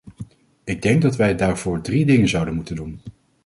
Ik 0.63 0.81
denk 0.81 1.01
dat 1.01 1.15
wij 1.15 1.35
daarvoor 1.35 1.81
drie 1.81 2.05
dingen 2.05 2.29
zouden 2.29 2.53
moeten 2.55 2.75
doen. 2.75 3.01